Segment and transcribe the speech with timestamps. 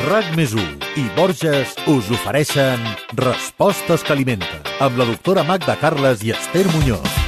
[0.00, 0.54] RAC més
[0.96, 2.80] i Borges us ofereixen
[3.20, 7.18] Respostes que alimenten amb la doctora Magda Carles i Esther Muñoz.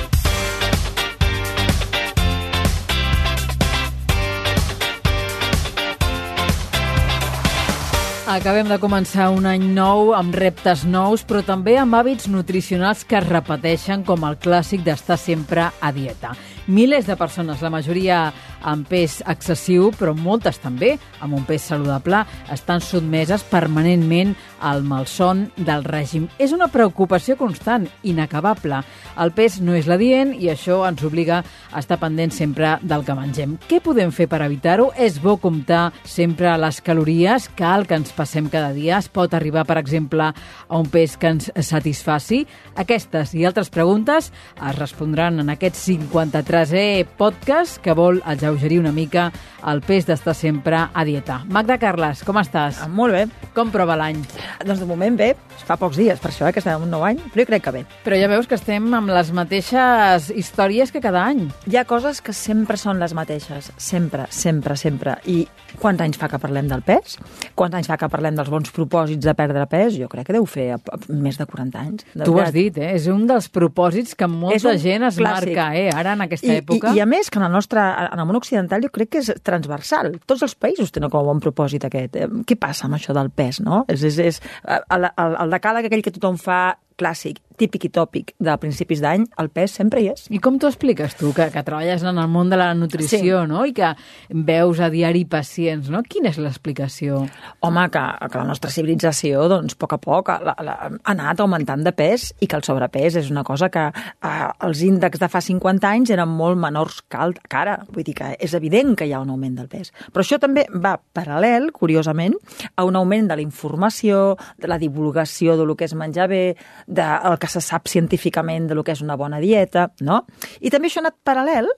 [8.32, 13.20] Acabem de començar un any nou amb reptes nous, però també amb hàbits nutricionals que
[13.20, 16.32] es repeteixen com el clàssic d'estar sempre a dieta.
[16.66, 18.18] Milers de persones, la majoria
[18.62, 22.20] amb pes excessiu, però moltes també amb un pes saludable,
[22.54, 26.28] estan sotmeses permanentment al malson del règim.
[26.38, 28.78] És una preocupació constant, inacabable.
[29.18, 33.02] El pes no és la dient i això ens obliga a estar pendent sempre del
[33.02, 33.56] que mengem.
[33.66, 34.92] Què podem fer per evitar-ho?
[34.94, 39.00] És bo comptar sempre les calories, cal que ens passem cada dia.
[39.02, 42.44] Es pot arribar, per exemple, a un pes que ens satisfaci.
[42.78, 48.92] Aquestes i altres preguntes es respondran en aquests 53 tresè podcast que vol alleugerir una
[48.92, 49.30] mica
[49.70, 51.38] el pes d'estar sempre a dieta.
[51.48, 52.80] Magda Carles, com estàs?
[52.82, 53.22] Ah, molt bé.
[53.54, 54.18] Com prova l'any?
[54.66, 57.04] Doncs de moment bé, fa pocs dies, per això eh, que estem en un nou
[57.06, 57.82] any, però jo crec que bé.
[58.04, 61.44] Però ja veus que estem amb les mateixes històries que cada any.
[61.70, 65.16] Hi ha coses que sempre són les mateixes, sempre, sempre, sempre.
[65.30, 65.44] I
[65.78, 67.16] quants anys fa que parlem del pes?
[67.58, 69.96] Quants anys fa que parlem dels bons propòsits de perdre pes?
[70.00, 70.68] Jo crec que deu fer
[71.08, 72.06] més de 40 anys.
[72.12, 72.92] De tu ho has dit, eh?
[72.98, 75.54] és un dels propòsits que molta gent es clàssic.
[75.54, 75.88] marca eh?
[75.94, 76.92] ara en aquest aquesta I, època.
[76.92, 79.22] I, I a més, que en el nostre, en el món occidental jo crec que
[79.22, 80.12] és transversal.
[80.26, 82.18] Tots els països tenen com a bon propòsit aquest.
[82.18, 83.84] Eh, què passa amb això del pes, no?
[83.92, 86.62] És, és, és el, el, el decàleg aquell que tothom fa
[87.00, 90.26] clàssic, típic i tòpic de principis d'any, el pes sempre hi és.
[90.32, 93.50] I com t'ho expliques tu, que, que treballes en el món de la nutrició, sí.
[93.50, 93.92] no?, i que
[94.32, 96.02] veus a diari pacients, no?
[96.08, 97.22] Quina és l'explicació?
[97.64, 101.42] Home, que, que la nostra civilització, doncs, a poc a poc la, la, ha anat
[101.42, 105.28] augmentant de pes i que el sobrepès és una cosa que eh, els índexs de
[105.32, 107.78] fa 50 anys eren molt menors que, que ara.
[107.92, 109.92] Vull dir que és evident que hi ha un augment del pes.
[110.12, 112.36] Però això també va paral·lel, curiosament,
[112.76, 116.42] a un augment de la informació, de la divulgació de lo que és menjar bé,
[116.86, 120.22] del que se sap científicament de lo que és una bona dieta, no?
[120.62, 121.70] I també això ha anat paral·lel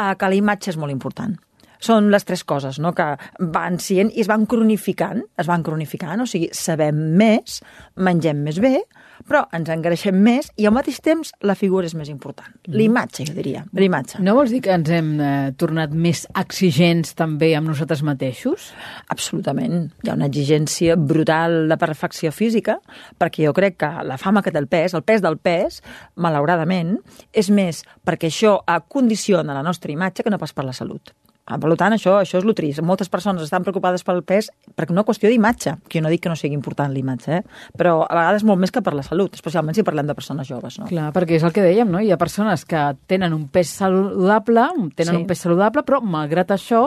[0.00, 1.36] a que la imatge és molt important
[1.84, 2.94] són les tres coses no?
[2.96, 3.12] que
[3.54, 7.60] van sent i es van cronificant, es van cronificant, o sigui, sabem més,
[8.00, 8.78] mengem més bé,
[9.28, 12.50] però ens engreixem més i al mateix temps la figura és més important.
[12.66, 12.74] Mm.
[12.78, 14.20] L'imatge, jo diria, l'imatge.
[14.24, 18.70] No vols dir que ens hem eh, tornat més exigents també amb nosaltres mateixos?
[19.14, 19.88] Absolutament.
[20.04, 22.78] Hi ha una exigència brutal de perfecció física,
[23.20, 25.80] perquè jo crec que la fama que té el pes, el pes del pes,
[26.20, 26.96] malauradament,
[27.32, 28.58] és més perquè això
[28.90, 31.14] condiciona la nostra imatge que no pas per la salut.
[31.44, 32.80] Ah, per tant, això, això és el trist.
[32.80, 36.30] Moltes persones estan preocupades pel pes per una qüestió d'imatge, que jo no dic que
[36.32, 37.42] no sigui important l'imatge, eh?
[37.76, 40.78] però a vegades molt més que per la salut, especialment si parlem de persones joves.
[40.80, 40.88] No?
[40.88, 42.00] Clar, perquè és el que dèiem, no?
[42.00, 45.20] hi ha persones que tenen un pes saludable, tenen sí.
[45.20, 46.86] un pes saludable, però malgrat això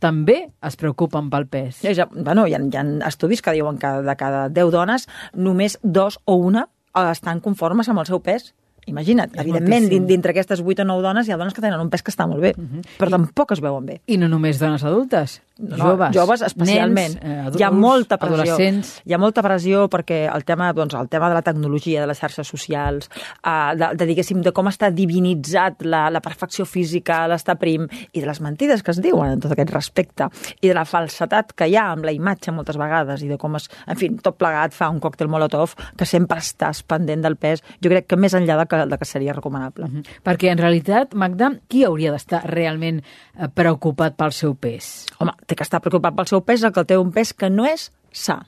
[0.00, 1.80] també es preocupen pel pes.
[1.80, 5.08] Ja, ja, bueno, hi ha, hi ha estudis que diuen que de cada 10 dones,
[5.32, 6.68] només dos o una
[7.08, 8.50] estan conformes amb el seu pes
[8.86, 10.06] Imagina't, és evidentment, moltíssim.
[10.08, 12.26] dintre aquestes 8 o 9 dones hi ha dones que tenen un pes que està
[12.26, 12.80] molt bé, uh mhm.
[12.80, 12.96] -huh.
[12.98, 14.00] però I, tampoc es veuen bé.
[14.06, 15.42] I no només dones adultes,
[15.76, 16.14] joves.
[16.14, 17.16] Joves especialment.
[17.16, 18.42] Nens, eh, adults, hi ha molta pressió.
[18.42, 19.02] Adolescents.
[19.04, 22.18] Hi ha molta pressió perquè el tema, doncs, el tema de la tecnologia, de les
[22.18, 23.10] xarxes socials,
[23.44, 28.20] eh, de, de, diguéssim, de com està divinitzat la, la perfecció física, l'estar prim, i
[28.20, 31.68] de les mentides que es diuen en tot aquest respecte, i de la falsetat que
[31.70, 34.74] hi ha amb la imatge moltes vegades, i de com es, en fi, tot plegat
[34.76, 38.58] fa un còctel molotov que sempre estàs pendent del pes, jo crec que més enllà
[38.60, 39.84] de que de que seria recomanable.
[39.84, 40.04] Uh -huh.
[40.24, 45.06] Perquè, en realitat, Magda, qui hauria d'estar realment eh, preocupat pel seu pes?
[45.18, 47.66] Home, té que estar preocupat pel seu pes el que té un pes que no
[47.68, 48.40] és sa.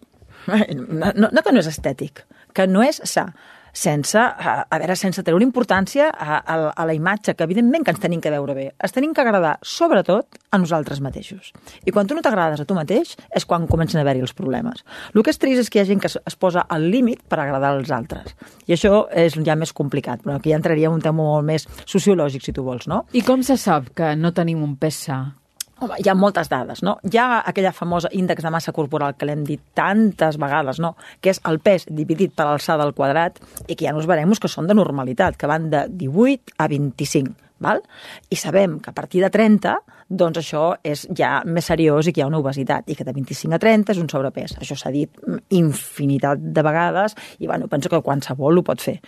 [0.43, 2.25] No, no, que no és estètic,
[2.55, 3.29] que no és sa
[3.73, 7.95] sense, a, a veure, sense treure importància a, a, a la imatge, que evidentment que
[7.95, 8.67] ens tenim que veure bé.
[8.85, 11.51] Es tenim que agradar, sobretot, a nosaltres mateixos.
[11.89, 14.85] I quan tu no t'agrades a tu mateix és quan comencen a haver-hi els problemes.
[15.15, 17.25] El que és trist és que hi ha gent que es, es posa al límit
[17.25, 18.37] per agradar als altres.
[18.69, 22.45] I això és ja més complicat, però aquí ja entraria un tema molt més sociològic,
[22.45, 23.07] si tu vols, no?
[23.17, 25.23] I com se sap que no tenim un pes sa?
[25.81, 26.99] Home, hi ha moltes dades, no?
[27.09, 30.95] Hi ha aquella famosa índex de massa corporal que l'hem dit tantes vegades, no?
[31.21, 34.49] Que és el pes dividit per l'alçada al quadrat i que hi ha uns que
[34.49, 37.35] són de normalitat, que van de 18 a 25,
[37.65, 37.83] val?
[38.31, 39.79] I sabem que a partir de 30
[40.13, 43.15] doncs això és ja més seriós i que hi ha una obesitat i que de
[43.17, 44.57] 25 a 30 és un sobrepès.
[44.61, 45.23] Això s'ha dit
[45.57, 48.99] infinitat de vegades i bueno, penso que qualsevol ho pot fer.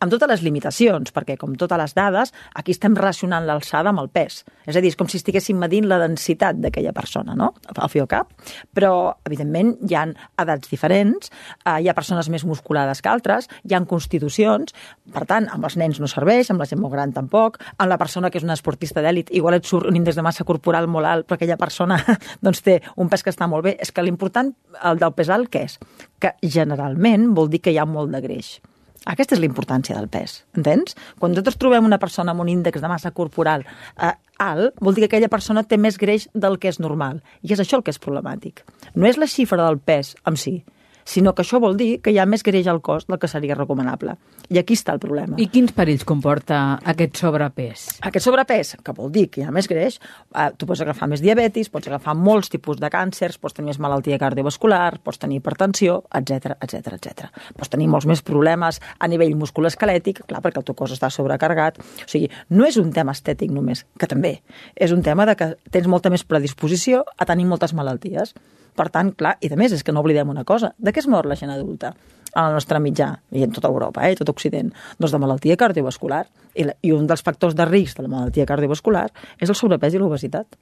[0.00, 4.08] Amb totes les limitacions, perquè com totes les dades, aquí estem relacionant l'alçada amb el
[4.14, 4.42] pes.
[4.64, 7.52] És a dir, és com si estiguéssim medint la densitat d'aquella persona, no?
[7.74, 8.32] Al fi al cap.
[8.74, 11.30] Però, evidentment, hi han edats diferents,
[11.64, 14.74] eh, hi ha persones més musculades que altres, hi han constitucions,
[15.12, 18.00] per tant, amb els nens no serveix, amb la gent molt gran tampoc, amb la
[18.04, 21.08] persona que és una esportista d'èlit, igual et surt un índex de massa corporal molt
[21.10, 21.98] alt, però aquella persona
[22.44, 23.74] doncs, té un pes que està molt bé.
[23.80, 24.52] És que l'important,
[24.84, 25.80] el del pes alt, què és?
[26.20, 28.58] Que generalment vol dir que hi ha molt de greix.
[29.04, 30.94] Aquesta és la importància del pes, entens?
[31.20, 35.04] Quan nosaltres trobem una persona amb un índex de massa corporal eh, alt, vol dir
[35.04, 37.20] que aquella persona té més greix del que és normal.
[37.44, 38.64] I és això el que és problemàtic.
[38.96, 40.56] No és la xifra del pes en si,
[41.04, 43.54] sinó que això vol dir que hi ha més greix al cos del que seria
[43.54, 44.16] recomanable.
[44.52, 45.36] I aquí està el problema.
[45.40, 47.86] I quins perills comporta aquest sobrepès?
[48.04, 49.98] Aquest sobrepès, que vol dir que hi ha més greix,
[50.34, 53.80] eh, tu pots agafar més diabetis, pots agafar molts tipus de càncers, pots tenir més
[53.80, 57.30] malaltia cardiovascular, pots tenir hipertensió, etc etc etc.
[57.56, 61.80] Pots tenir molts més problemes a nivell musculoesquelètic, clar, perquè el teu cos està sobrecarregat.
[62.04, 64.38] O sigui, no és un tema estètic només, que també.
[64.74, 68.34] És un tema de que tens molta més predisposició a tenir moltes malalties.
[68.74, 70.72] Per tant, clar, i de més, és que no oblidem una cosa.
[70.78, 71.94] De què es mor la gent adulta?
[72.34, 76.24] a la nostra mitjà, i en tota Europa, eh, tot Occident, doncs de malaltia cardiovascular.
[76.54, 79.06] I, la, I un dels factors de risc de la malaltia cardiovascular
[79.38, 80.58] és el sobrepès i l'obesitat.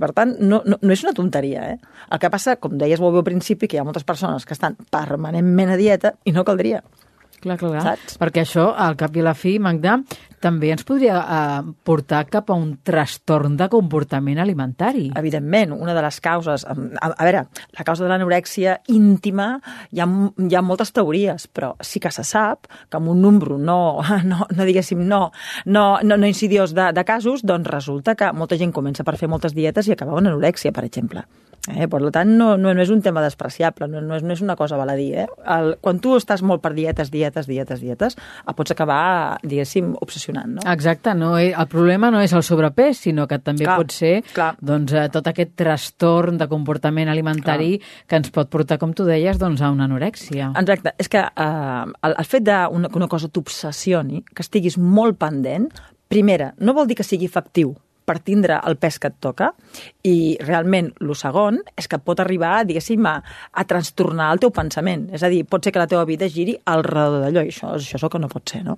[0.00, 1.68] Per tant, no, no, no és una tonteria.
[1.70, 1.78] Eh?
[2.12, 4.56] El que passa, com deies molt bé al principi, que hi ha moltes persones que
[4.56, 6.82] estan permanentment a dieta i no caldria.
[7.44, 7.82] Clar, clar, clar.
[7.84, 8.16] Saps?
[8.20, 9.98] Perquè això, al cap i a la fi, Magda,
[10.44, 15.10] també ens podria eh, portar cap a un trastorn de comportament alimentari.
[15.20, 16.64] Evidentment, una de les causes...
[16.64, 16.76] A,
[17.10, 17.44] a veure,
[17.76, 19.50] la causa de l'anorèxia íntima
[19.92, 23.58] hi ha, hi ha moltes teories, però sí que se sap que amb un número
[23.60, 23.78] no,
[24.30, 25.26] no, no diguéssim, no,
[25.64, 29.28] no, no, no insidiós de, de casos, doncs resulta que molta gent comença per fer
[29.28, 31.28] moltes dietes i acaba amb anorèxia, per exemple.
[31.72, 31.86] Eh?
[31.88, 34.56] Per tant, no, no, no és un tema despreciable, no, no, és, no és una
[34.56, 35.10] cosa baladí.
[35.16, 35.26] Eh?
[35.56, 38.18] El, quan tu estàs molt per dietes, dietes, dietes, dietes,
[38.54, 40.58] pots acabar, diguéssim, obsessionant.
[40.58, 40.66] No?
[40.70, 44.12] Exacte, no, eh, el problema no és el sobrepès, sinó que també Clar, pot ser
[44.34, 44.52] clar.
[44.60, 49.40] doncs, eh, tot aquest trastorn de comportament alimentari que ens pot portar, com tu deies,
[49.40, 50.52] doncs, a una anorèxia.
[50.60, 54.76] Exacte, és que eh, el, el fet de una, que una cosa t'obsessioni, que estiguis
[54.78, 55.70] molt pendent,
[56.12, 57.74] primera, no vol dir que sigui efectiu,
[58.04, 59.50] per tindre el pes que et toca
[60.04, 63.16] i realment el segon és que pot arribar, diguéssim, a,
[63.52, 65.06] a trastornar el teu pensament.
[65.16, 67.72] És a dir, pot ser que la teva vida giri al redor d'allò i això,
[67.78, 68.76] això és el que no pot ser, no?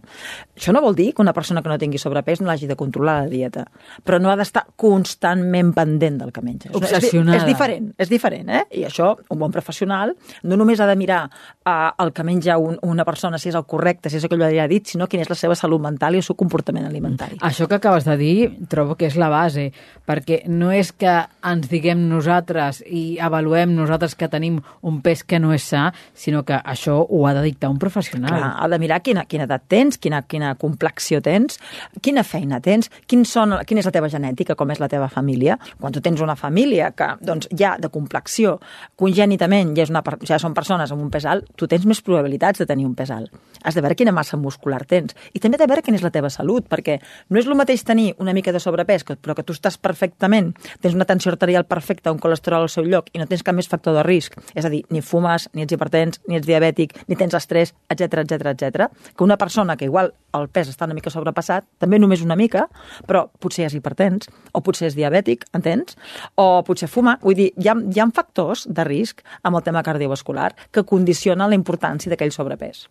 [0.57, 3.19] Això no vol dir que una persona que no tingui sobrepès no l'hagi de controlar
[3.25, 3.67] la dieta,
[4.07, 6.73] però no ha d'estar constantment pendent del que menja.
[6.73, 7.41] Obsessionada.
[7.41, 8.65] És, és diferent, és diferent, eh?
[8.79, 10.15] I això, un bon professional
[10.47, 11.25] no només ha de mirar
[11.67, 14.39] uh, el que menja un, una persona, si és el correcte, si és el que
[14.39, 17.41] ell ha dit, sinó quina és la seva salut mental i el seu comportament alimentari.
[17.45, 18.37] Això que acabes de dir
[18.71, 19.69] trobo que és la base,
[20.07, 21.17] perquè no és que
[21.47, 26.45] ens diguem nosaltres i avaluem nosaltres que tenim un pes que no és sa, sinó
[26.47, 28.37] que això ho ha de dictar un professional.
[28.37, 31.59] Clar, ha de mirar quina, quina edat tens, quina, quina complexió tens,
[32.03, 35.59] quina feina tens, quin són, quina és la teva genètica, com és la teva família.
[35.81, 38.57] Quan tu tens una família que doncs, ja de complexió,
[39.01, 42.59] congènitament, ja, és una, ja són persones amb un pes alt, tu tens més probabilitats
[42.61, 43.33] de tenir un pes alt.
[43.65, 45.17] Has de veure quina massa muscular tens.
[45.35, 46.99] I també de veure quina és la teva salut, perquè
[47.31, 50.55] no és el mateix tenir una mica de sobrepès, que- però que tu estàs perfectament,
[50.81, 53.69] tens una tensió arterial perfecta, un colesterol al seu lloc i no tens cap més
[53.69, 57.17] factor de risc, és a dir, ni fumes, ni ets hipertens, ni ets diabètic, ni
[57.17, 58.91] tens estrès, etc etc etc.
[59.17, 62.69] que una persona que igual el pes està una mica sobrepassat, també només una mica,
[63.07, 65.97] però potser és hipertens, o potser és diabètic, entens?
[66.35, 67.19] O potser fuma.
[67.23, 71.46] Vull dir, hi ha, hi ha factors de risc amb el tema cardiovascular que condicionen
[71.49, 72.87] la importància d'aquell sobrepès.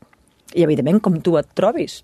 [0.53, 1.99] I, evidentment, com tu et trobis.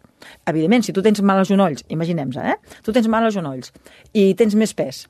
[0.50, 2.57] Evidentment, si tu tens mal als genolls, imaginem eh?
[2.83, 3.71] Tu tens mal als genolls
[4.13, 5.07] i tens més pes.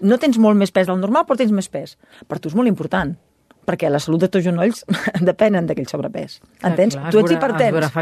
[0.00, 1.98] No tens molt més pes del normal, però tens més pes.
[2.26, 3.14] Per tu és molt important,
[3.68, 4.82] perquè la salut de teus genolls
[5.30, 6.38] depenen d'aquell sobrepès.
[6.40, 6.96] Clar, Entens?
[6.96, 7.92] clar, es tu ets hipertens.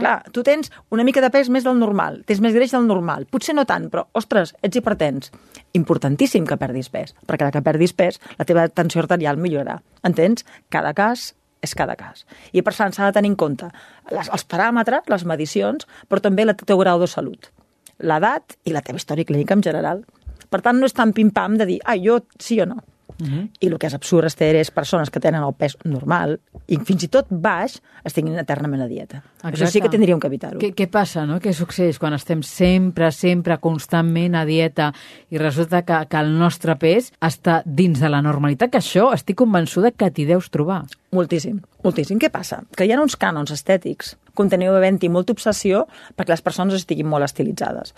[0.00, 3.26] Clar, tu tens una mica de pes més del normal, tens més greix del normal.
[3.30, 5.32] Potser no tant, però, ostres, ets hipertens.
[5.78, 9.80] Importantíssim que perdis pes, perquè la que perdis pes, la teva tensió arterial millorarà.
[10.06, 10.46] Entens?
[10.72, 11.32] Cada cas
[11.64, 12.24] és cada cas.
[12.52, 13.70] I per tant s'ha de tenir en compte
[14.10, 17.50] les, els paràmetres, les medicions, però també el teu grau de salut,
[17.98, 20.04] l'edat i la teva història clínica en general.
[20.48, 22.80] Per tant, no és tan pim-pam de dir, ah, jo sí o no.
[23.20, 23.48] Uh -huh.
[23.60, 27.02] I el que és absurd, Esther, és persones que tenen el pes normal i fins
[27.02, 29.22] i tot baix estiguin eternament a dieta.
[29.42, 30.58] Això sí que tindríem que evitar-ho.
[30.58, 31.38] Què, què passa, no?
[31.40, 34.92] Què succeeix quan estem sempre, sempre, constantment a dieta
[35.30, 38.70] i resulta que, que el nostre pes està dins de la normalitat?
[38.70, 40.84] Que això estic convençuda que t'hi deus trobar.
[41.10, 42.18] Moltíssim, moltíssim.
[42.18, 42.62] Què passa?
[42.76, 45.84] Que hi ha uns cànons estètics continua havent-hi molta obsessió
[46.16, 47.94] perquè les persones estiguin molt estilitzades.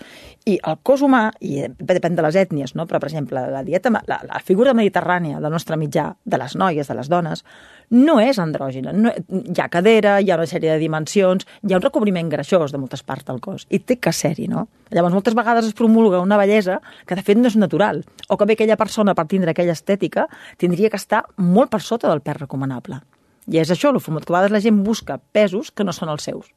[0.49, 2.87] I el cos humà, i depèn de les ètnies, no?
[2.89, 6.89] però per exemple, la dieta, la, la figura mediterrània del nostre mitjà, de les noies,
[6.89, 7.45] de les dones,
[7.91, 8.93] no és andrògina.
[8.95, 12.73] No, hi ha cadera, hi ha una sèrie de dimensions, hi ha un recobriment greixós
[12.73, 14.67] de moltes parts del cos, i té que ser-hi, no?
[14.91, 18.49] Llavors, moltes vegades es promulga una bellesa que, de fet, no és natural, o que
[18.49, 20.27] bé aquella persona, per tindre aquella estètica,
[20.59, 23.03] tindria que estar molt per sota del pes recomanable.
[23.49, 26.27] I és això, format que a vegades la gent busca pesos que no són els
[26.29, 26.51] seus.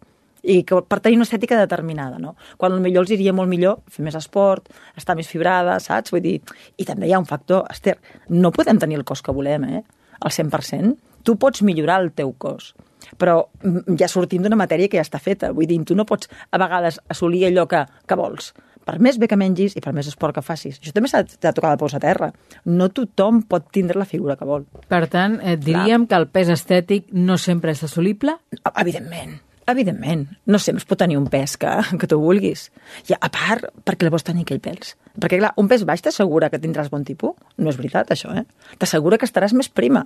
[0.45, 2.35] i que per tenir una estètica determinada, no?
[2.61, 6.13] Quan millor els iria molt millor fer més esport, estar més fibrada, saps?
[6.13, 6.35] Vull dir,
[6.77, 7.95] i també hi ha un factor, Esther,
[8.29, 9.81] no podem tenir el cos que volem, eh?
[10.21, 10.99] Al 100%.
[11.25, 12.75] Tu pots millorar el teu cos,
[13.17, 15.51] però mm, ja sortim d'una matèria que ja està feta.
[15.57, 18.53] Vull dir, tu no pots a vegades assolir allò que, que vols
[18.85, 20.79] per més bé que mengis i per més esport que facis.
[20.81, 22.31] Això també s'ha de tocar la peus a terra.
[22.65, 24.67] No tothom pot tindre la figura que vol.
[24.89, 26.09] Per tant, eh, diríem Clar.
[26.09, 28.37] que el pes estètic no sempre és assolible?
[28.75, 29.41] Evidentment.
[29.67, 32.67] Evidentment, no sempre es pot tenir un pes que, que tu vulguis.
[33.09, 34.93] I a part, perquè la vols tenir aquell pèls.
[35.17, 37.33] Perquè, clar, un pes baix t'assegura que tindràs bon tipus?
[37.57, 38.45] No és veritat, això, eh?
[38.77, 40.05] T'assegura que estaràs més prima.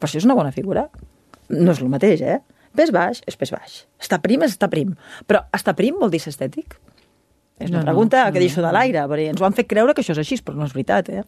[0.00, 0.88] Però això és una bona figura.
[1.54, 2.40] No és el mateix, eh?
[2.76, 3.78] Pes baix és pes baix.
[4.02, 4.96] Estar prim és estar prim.
[5.30, 6.74] Però estar prim vol dir ser estètic?
[7.58, 9.94] És una no, pregunta no, que deixo de l'aire, perquè ens ho han fet creure
[9.96, 11.24] que això és així, però no és veritat, eh?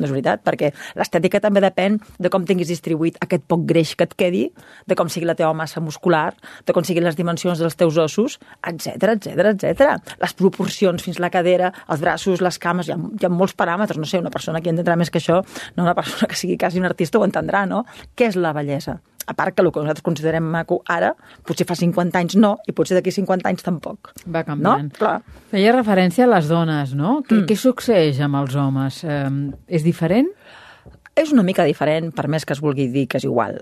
[0.00, 4.06] No és veritat, perquè l'estètica també depèn de com tinguis distribuït aquest poc greix que
[4.08, 4.42] et quedi,
[4.88, 6.32] de com sigui la teva massa muscular,
[6.66, 9.92] de com siguin les dimensions dels teus ossos, etc etc etc.
[10.22, 14.00] Les proporcions fins la cadera, els braços, les cames, hi ha, hi ha molts paràmetres.
[14.00, 15.42] No sé, una persona que entendrà més que això,
[15.76, 17.84] no una persona que sigui quasi un artista ho entendrà, no?
[18.16, 18.98] Què és la bellesa?
[19.26, 21.12] A part que el que nosaltres considerem maco ara,
[21.46, 24.12] potser fa 50 anys no, i potser d'aquí 50 anys tampoc.
[24.26, 24.90] Va canviant.
[24.90, 24.98] No?
[24.98, 25.18] Clar.
[25.52, 27.20] Feia referència a les dones, no?
[27.28, 27.46] Què, mm.
[27.50, 29.02] què succeeix amb els homes?
[29.04, 29.22] Eh,
[29.78, 30.30] és diferent?
[31.12, 33.58] És una mica diferent, per més que es vulgui dir que és igual.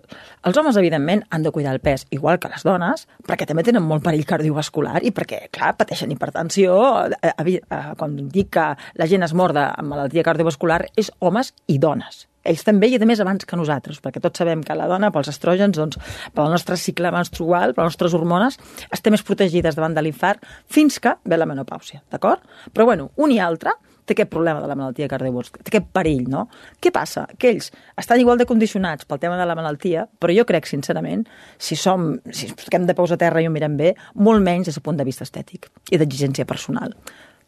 [0.47, 3.83] Els homes, evidentment, han de cuidar el pes, igual que les dones, perquè també tenen
[3.83, 6.79] molt perill cardiovascular i perquè, clar, pateixen hipertensió.
[7.19, 8.71] Eh, eh, eh, quan dic que
[9.02, 13.07] la gent es morda amb malaltia cardiovascular, és homes i dones ells també i a
[13.09, 16.01] més abans que nosaltres, perquè tots sabem que la dona, pels estrògens, doncs,
[16.35, 18.59] pel nostre cicle menstrual, per les nostres hormones,
[18.91, 22.45] estem més protegides davant de l'infart fins que ve la menopàusia, d'acord?
[22.73, 23.77] Però bueno, un i altre
[24.11, 26.47] té aquest problema de la malaltia cardiovascular, té aquest perill, no?
[26.83, 27.27] Què passa?
[27.39, 27.71] Que ells
[28.01, 31.27] estan igual de condicionats pel tema de la malaltia, però jo crec, sincerament,
[31.59, 34.71] si som, si ens posem de peus a terra i ho mirem bé, molt menys
[34.71, 36.97] des del punt de vista estètic i d'exigència personal.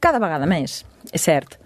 [0.02, 1.58] Cada vegada més, és cert,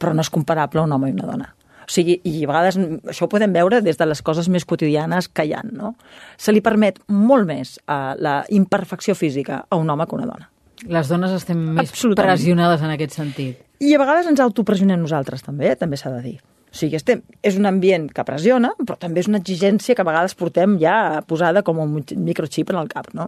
[0.00, 1.54] però no és comparable un home i una dona.
[1.90, 2.76] O sigui, i a vegades
[3.10, 5.96] això ho podem veure des de les coses més quotidianes que hi ha, no?
[6.38, 10.28] Se li permet molt més uh, la imperfecció física a un home que a una
[10.28, 10.46] dona.
[10.86, 13.58] Les dones estem més pressionades en aquest sentit.
[13.82, 16.36] I a vegades ens autopressionem nosaltres també, també s'ha de dir.
[16.70, 20.06] O sigui, estem, és un ambient que pressiona, però també és una exigència que a
[20.06, 23.26] vegades portem ja posada com un microchip en el cap, no?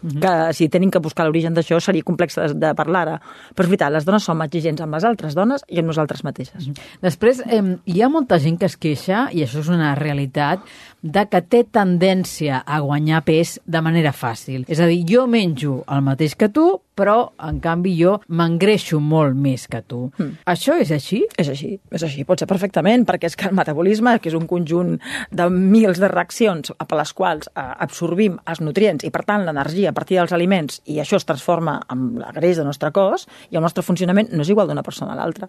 [0.00, 3.16] Que si tenim que buscar l'origen d'això seria complex de, de parlar ara.
[3.54, 6.68] Però és veritat, les dones som exigents amb les altres dones i amb nosaltres mateixes.
[6.68, 6.74] -huh.
[7.02, 10.60] Després, eh, hi ha molta gent que es queixa, i això és una realitat,
[11.02, 14.64] de que té tendència a guanyar pes de manera fàcil.
[14.68, 17.16] És a dir, jo menjo el mateix que tu, però,
[17.48, 20.06] en canvi, jo m'engreixo molt més que tu.
[20.18, 20.44] Mm.
[20.52, 21.22] Això és així?
[21.40, 22.26] És així, és així.
[22.28, 24.98] Pot ser perfectament, perquè és que el metabolisme, que és un conjunt
[25.32, 29.94] de mils de reaccions per les quals eh, absorbim els nutrients i, per tant, l'energia
[29.94, 33.58] a partir dels aliments i això es transforma en la greix del nostre cos i
[33.58, 35.48] el nostre funcionament no és igual d'una persona a l'altra.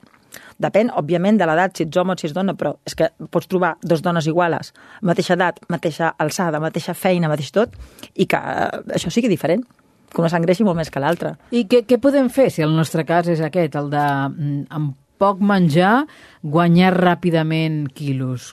[0.62, 3.50] Depèn, òbviament, de l'edat, si ets home o si ets dona, però és que pots
[3.51, 7.75] trobar dos dones iguales, mateixa edat, mateixa alçada, mateixa feina, mateix tot,
[8.15, 9.65] i que eh, això sigui diferent
[10.11, 11.35] que una s'engreixi molt més que l'altra.
[11.55, 14.97] I què, què podem fer si el nostre cas és aquest, el de mm, amb
[15.21, 16.05] poc menjar
[16.41, 18.51] guanyar ràpidament quilos?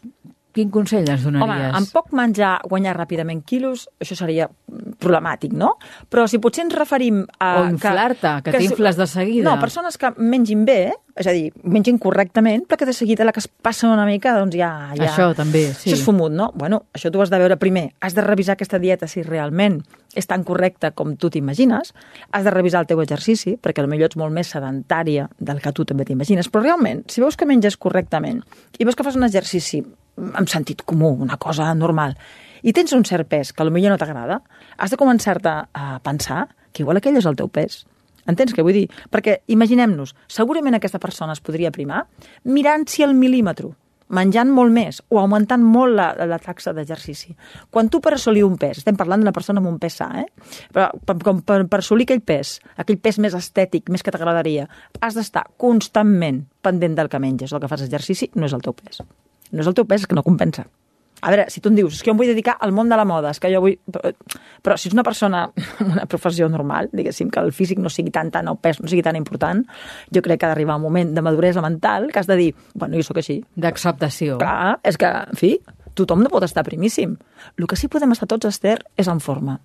[0.58, 1.46] Quin consell ens donaries?
[1.46, 4.48] Home, amb poc menjar, guanyar ràpidament quilos, això seria
[4.98, 5.76] problemàtic, no?
[6.10, 7.50] Però si potser ens referim a...
[7.60, 9.44] O inflar-te, que, que t'infles de seguida.
[9.46, 10.80] No, persones que mengin bé,
[11.18, 14.34] és a dir, mengin correctament, però que de seguida la que es passa una mica,
[14.38, 14.70] doncs ja...
[14.98, 15.92] ja això també, sí.
[15.92, 16.50] Això és fumut, no?
[16.58, 17.88] Bueno, això tu has de veure primer.
[18.02, 19.78] Has de revisar aquesta dieta si realment
[20.18, 21.94] és tan correcta com tu t'imagines.
[22.34, 25.86] Has de revisar el teu exercici, perquè potser ets molt més sedentària del que tu
[25.86, 26.50] també t'imagines.
[26.50, 28.42] Però realment, si veus que menges correctament
[28.78, 29.84] i veus que fas un exercici
[30.34, 32.16] amb sentit comú, una cosa normal,
[32.62, 34.40] i tens un cert pes que potser no t'agrada,
[34.76, 37.84] has de començar-te a pensar que igual aquell és el teu pes.
[38.28, 38.88] Entens què vull dir?
[39.10, 42.04] Perquè imaginem-nos, segurament aquesta persona es podria primar
[42.44, 43.72] mirant si el mil·límetre
[44.08, 47.34] menjant molt més o augmentant molt la, la taxa d'exercici.
[47.70, 50.26] Quan tu per assolir un pes, estem parlant d'una persona amb un pes sa, eh?
[50.72, 54.68] però per, per, per assolir aquell pes, aquell pes més estètic, més que t'agradaria,
[55.00, 58.76] has d'estar constantment pendent del que menges, el que fas exercici, no és el teu
[58.76, 59.02] pes.
[59.52, 60.66] No és el teu pes, és que no compensa.
[61.20, 62.96] A veure, si tu em dius, és que jo em vull dedicar al món de
[62.98, 63.74] la moda, és que jo vull...
[64.62, 65.46] Però si ets una persona
[65.82, 68.90] amb una professió normal, diguéssim, que el físic no sigui tan, tan, el pes no
[68.90, 69.64] sigui tan important,
[70.14, 72.94] jo crec que ha d'arribar un moment de maduresa mental que has de dir, bueno,
[73.00, 73.40] jo sóc així.
[73.58, 74.38] D'acceptació.
[74.42, 75.56] Clar, és que, en fi,
[75.98, 77.16] tothom no pot estar primíssim.
[77.58, 79.58] El que sí podem estar tots, Esther, és en forma.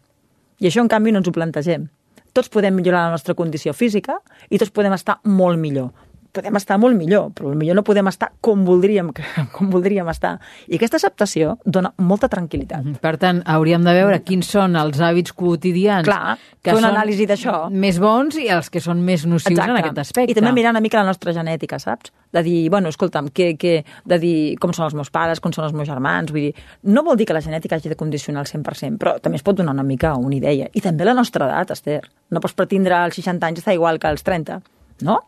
[0.58, 1.86] I això, en canvi, no ens ho plantegem.
[2.34, 4.18] Tots podem millorar la nostra condició física
[4.50, 5.92] i tots podem estar molt millor
[6.34, 9.12] podem estar molt millor, però millor no podem estar com voldríem,
[9.56, 10.36] com voldríem estar.
[10.68, 12.90] I aquesta acceptació dona molta tranquil·litat.
[13.04, 17.68] Per tant, hauríem de veure quins són els hàbits quotidians Clar, que són anàlisi d'això.
[17.70, 20.34] més bons i els que són més nocius en aquest aspecte.
[20.34, 22.12] I també mirar una mica la nostra genètica, saps?
[22.34, 23.75] De dir, bueno, escolta'm, que, que,
[24.10, 27.04] de dir com són els meus pares, com són els meus germans, vull dir, no
[27.06, 29.75] vol dir que la genètica hagi de condicionar al 100%, però també es pot donar
[29.78, 30.66] una mica una idea.
[30.74, 32.02] I també la nostra edat, Esther.
[32.34, 34.63] No pots pretendre als 60 anys estar igual que als 30,
[35.06, 35.20] no?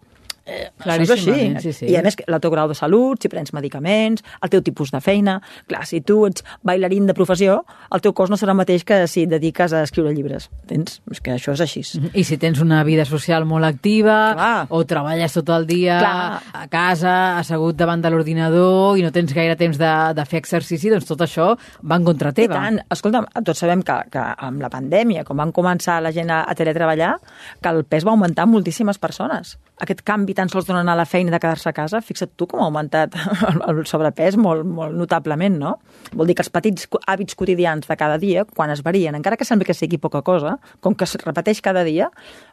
[0.46, 1.36] Eh, això és així.
[1.64, 1.88] Sí, sí.
[1.90, 5.02] I a més, el teu grau de salut, si prens medicaments, el teu tipus de
[5.02, 5.40] feina...
[5.66, 9.00] Clar, si tu ets bailarín de professió, el teu cos no serà el mateix que
[9.10, 10.50] si et dediques a escriure llibres.
[10.68, 11.00] Entens?
[11.10, 11.82] És que això és així.
[12.14, 14.68] I si tens una vida social molt activa, Clar.
[14.70, 16.42] o treballes tot el dia Clar.
[16.54, 20.92] a casa, assegut davant de l'ordinador, i no tens gaire temps de, de fer exercici,
[20.94, 22.60] doncs tot això va en contra I teva.
[22.62, 22.78] tant.
[22.94, 26.54] Escolta'm, tots sabem que, que amb la pandèmia, quan van començar la gent a, a
[26.54, 27.16] teletreballar,
[27.62, 29.58] que el pes va augmentar en moltíssimes persones.
[29.82, 32.62] Aquest canvi tan sols d'anar a la feina de quedar-se a casa, fixa't tu com
[32.62, 33.16] ha augmentat
[33.50, 35.76] el, el sobrepès molt, molt notablement, no?
[36.14, 39.48] Vol dir que els petits hàbits quotidians de cada dia, quan es varien, encara que
[39.48, 42.10] sembli que sigui poca cosa, com que es repeteix cada dia,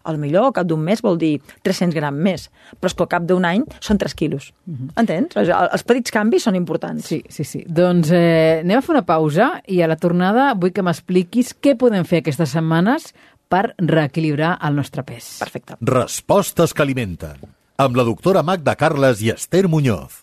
[0.09, 1.35] al millor al cap d'un mes vol dir
[1.67, 2.49] 300 gram més,
[2.79, 4.53] però és que al cap d'un any són 3 quilos.
[4.97, 5.37] Entens?
[5.37, 7.07] O sigui, Els petits canvis són importants.
[7.09, 7.63] Sí, sí, sí.
[7.67, 11.77] Doncs eh, anem a fer una pausa i a la tornada vull que m'expliquis què
[11.79, 13.13] podem fer aquestes setmanes
[13.53, 15.35] per reequilibrar el nostre pes.
[15.43, 15.77] Perfecte.
[15.85, 17.62] Respostes que alimenten.
[17.83, 20.21] Amb la doctora Magda Carles i Esther Muñoz.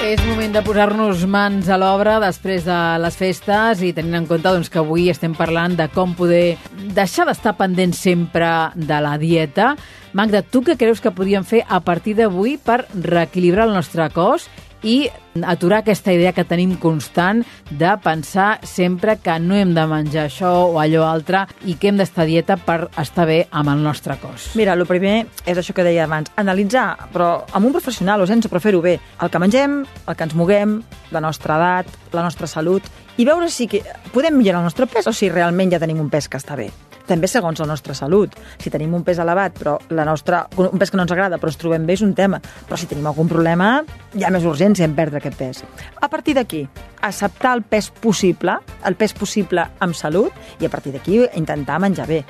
[0.00, 4.48] És moment de posar-nos mans a l'obra després de les festes i tenint en compte
[4.48, 6.56] doncs, que avui estem parlant de com poder
[6.96, 8.48] deixar d'estar pendent sempre
[8.80, 9.74] de la dieta.
[10.16, 14.48] Magda, tu què creus que podríem fer a partir d'avui per reequilibrar el nostre cos
[14.82, 15.08] i
[15.44, 20.52] aturar aquesta idea que tenim constant de pensar sempre que no hem de menjar això
[20.70, 24.52] o allò altre i que hem d'estar dieta per estar bé amb el nostre cos.
[24.56, 28.48] Mira, el primer és això que deia abans, analitzar, però amb un professional o sense,
[28.48, 28.98] però fer-ho bé.
[29.20, 30.80] El que mengem, el que ens moguem,
[31.12, 32.84] la nostra edat, la nostra salut,
[33.16, 36.12] i veure si que podem millorar el nostre pes o si realment ja tenim un
[36.12, 36.70] pes que està bé.
[37.06, 38.34] També segons la nostra salut.
[38.58, 41.52] Si tenim un pes elevat, però la nostra, un pes que no ens agrada, però
[41.52, 42.40] ens trobem bé, és un tema.
[42.40, 43.84] Però si tenim algun problema,
[44.14, 45.62] hi ha més urgència en perdre aquest pes.
[46.02, 46.64] A partir d'aquí,
[47.06, 52.08] acceptar el pes possible, el pes possible amb salut, i a partir d'aquí intentar menjar
[52.10, 52.24] bé.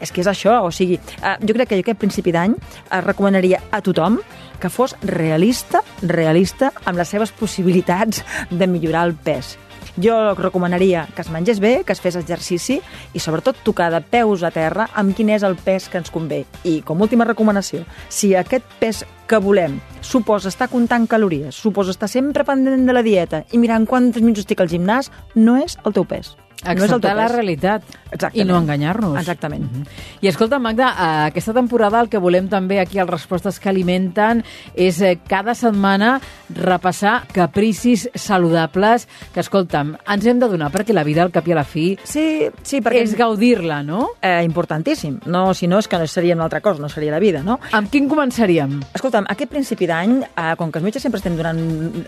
[0.00, 3.00] És que és això, o sigui, eh, jo crec que jo aquest principi d'any eh,
[3.02, 4.20] recomanaria a tothom
[4.60, 9.56] que fos realista, realista amb les seves possibilitats de millorar el pes.
[9.96, 12.80] Jo recomanaria que es mengés bé, que es fes exercici
[13.12, 16.44] i sobretot tocar de peus a terra amb quin és el pes que ens convé.
[16.64, 22.08] I com última recomanació, si aquest pes que volem suposa estar comptant calories, suposa estar
[22.08, 25.96] sempre pendent de la dieta i mirant quants minuts estic al gimnàs, no és el
[25.96, 26.36] teu pes.
[26.64, 28.36] No és el Acceptar la realitat Exactament.
[28.36, 29.18] i no enganyar-nos.
[29.20, 29.62] Exactament.
[29.62, 29.84] Mhm.
[30.22, 34.42] I escolta, Magda, eh, aquesta temporada el que volem també aquí als Respostes que alimenten
[34.74, 36.20] és eh, cada setmana
[36.54, 41.52] repassar capricis saludables que, escolta'm, ens hem de donar perquè la vida al cap i
[41.52, 43.02] a la fi Sí, sí, perquè...
[43.04, 44.10] és gaudir-la, no?
[44.20, 45.20] eh, importantíssim.
[45.26, 47.58] No, si no, és que no seria una altra cosa, no seria la vida, no?
[47.72, 48.80] Amb quin començaríem?
[48.94, 51.60] Escolta'm, aquest principi d'any, eh, com que els metges sempre estem donant...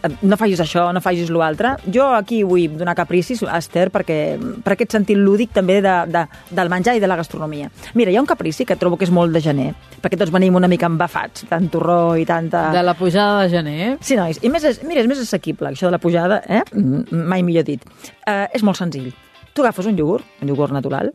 [0.02, 4.72] eh, No facis això, no facis l'altre, jo aquí vull donar capricis, Esther, perquè, per
[4.74, 7.70] aquest sentit lúdic també de, de, del menjar i de la gastronomia.
[7.94, 10.54] Mira, hi ha un caprici que trobo que és molt de gener, perquè tots venim
[10.56, 12.70] una mica embafats, tant torró i tanta...
[12.72, 13.98] De la pujada de gener?
[14.00, 16.62] Sí, nois, i més, és- mira, és més assequible, això de la pujada, eh?
[17.10, 17.84] Mai millor dit.
[18.26, 19.12] Eh, és molt senzill.
[19.52, 21.12] Tu agafes un iogurt, un iogurt natural,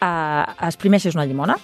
[0.00, 1.56] eh, exprimeixes una llimona,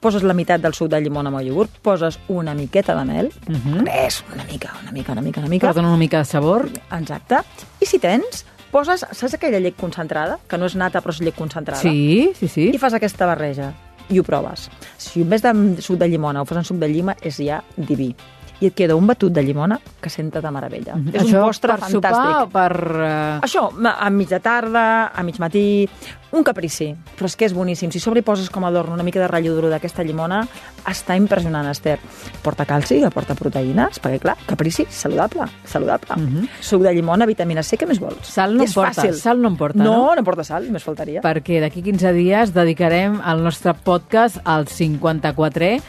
[0.00, 3.26] poses la meitat del suc de llimona amb el iogurt, poses una miqueta de mel,
[3.48, 3.82] uh -huh.
[3.82, 5.66] més, una mica, una mica, una mica, una mica.
[5.66, 6.68] Per donar una mica de sabor?
[6.92, 7.36] Exacte.
[7.80, 10.38] I si tens, poses, saps aquella llet concentrada?
[10.48, 11.82] Que no és nata, però és llet concentrada?
[11.82, 12.70] Sí, sí, sí.
[12.74, 13.72] I fas aquesta barreja
[14.10, 14.68] i ho proves.
[14.98, 15.52] Si en vez de
[15.82, 18.12] suc de llimona ho fas en suc de llima, és ja diví.
[18.60, 20.96] I et queda un batut de llimona que senta de meravella.
[21.12, 22.30] És Això un postre per fantàstic.
[22.30, 22.72] sopar per...
[22.96, 23.44] Uh...
[23.44, 25.66] Això, a mitja tarda, a mig matí,
[26.36, 27.90] un caprici, però és que és boníssim.
[27.92, 30.42] Si sobre hi poses com a adorn una mica de ratlladura d'aquesta llimona,
[30.88, 31.98] està impressionant, Esther.
[32.44, 36.18] Porta calci, porta proteïnes, perquè clar, caprici, saludable, saludable.
[36.60, 38.24] Suc de llimona, vitamina C, què més vols?
[38.28, 39.14] Sal no és porta, fàcil.
[39.20, 39.92] sal no en porta, no?
[39.92, 40.14] no?
[40.16, 41.22] No, porta sal, més faltaria.
[41.24, 45.80] perquè d'aquí 15 dies dedicarem el nostre podcast al 54è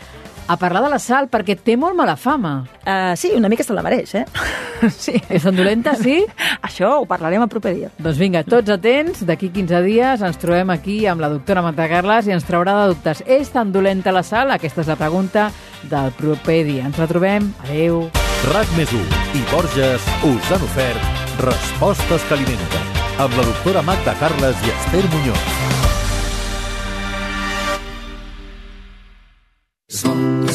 [0.47, 2.62] a parlar de la sal, perquè té molt mala fama.
[2.86, 4.25] Uh, sí, una mica se la mereix, eh?
[4.95, 5.17] sí.
[5.29, 6.21] És tan dolenta, sí?
[6.67, 7.91] Això ho parlarem el proper dia.
[7.99, 12.27] Doncs vinga, tots atents, d'aquí 15 dies ens trobem aquí amb la doctora Marta Carles
[12.29, 13.23] i ens traurà de dubtes.
[13.27, 14.53] És tan dolenta la sal?
[14.55, 15.49] Aquesta és la pregunta
[15.91, 16.88] del proper dia.
[16.88, 17.51] Ens la trobem.
[17.67, 18.05] Adeu.
[18.53, 22.93] RAC més i Borges us han ofert Respostes que alimenten.
[23.17, 25.66] amb la doctora Magda Carles i Esther Muñoz.